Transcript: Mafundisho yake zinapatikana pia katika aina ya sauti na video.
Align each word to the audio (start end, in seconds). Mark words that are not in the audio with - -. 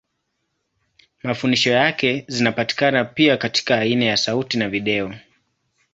Mafundisho 1.23 1.69
yake 1.71 2.25
zinapatikana 2.27 3.05
pia 3.05 3.37
katika 3.37 3.77
aina 3.79 4.05
ya 4.05 4.17
sauti 4.17 4.57
na 4.57 4.69
video. 4.69 5.13